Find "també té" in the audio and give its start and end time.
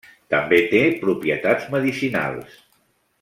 0.33-0.79